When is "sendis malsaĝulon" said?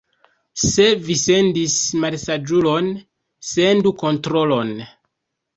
1.23-2.89